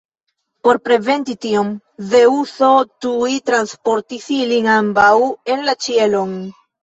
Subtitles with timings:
[0.67, 1.67] Por preventi tion,
[2.13, 2.69] Zeŭso
[3.05, 5.13] tuj transportis ilin ambaŭ
[5.57, 6.35] en la ĉielon.